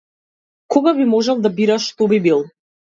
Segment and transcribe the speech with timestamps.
[0.77, 2.47] Кога би можел да бираш, што би бил?